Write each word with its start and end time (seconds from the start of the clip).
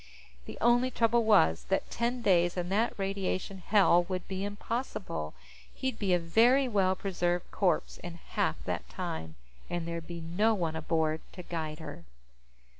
The 0.45 0.57
only 0.61 0.89
trouble 0.89 1.25
was 1.25 1.65
that 1.65 1.91
ten 1.91 2.23
days 2.23 2.57
in 2.57 2.69
that 2.69 2.95
radiation 2.97 3.59
hell 3.59 4.03
would 4.05 4.27
be 4.27 4.43
impossible. 4.43 5.35
He'd 5.75 5.99
be 5.99 6.11
a 6.15 6.17
very 6.17 6.67
well 6.67 6.95
preserved 6.95 7.51
corpse 7.51 7.99
in 7.99 8.15
half 8.15 8.55
that 8.65 8.89
time, 8.89 9.35
and 9.69 9.87
there'd 9.87 10.07
be 10.07 10.19
no 10.19 10.55
one 10.55 10.75
aboard 10.75 11.21
to 11.33 11.43
guide 11.43 11.77
her. 11.77 12.03